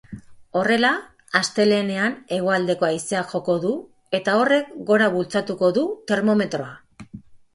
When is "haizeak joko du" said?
2.87-3.73